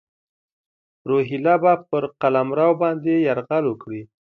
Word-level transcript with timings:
روهیله 1.09 1.55
به 1.63 1.73
پر 1.89 2.03
قلمرو 2.21 2.69
باندي 2.81 3.15
یرغل 3.27 3.63
وکړي. 3.69 4.01